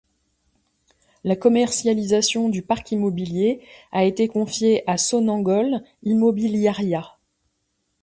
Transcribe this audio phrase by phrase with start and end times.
[1.23, 3.61] La commercialisation du parc immobilier
[3.91, 7.19] a été confiée à Sonangol Imobiliaria.